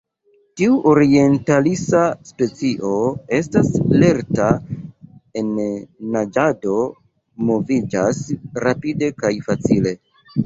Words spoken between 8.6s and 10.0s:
rapide kaj facile.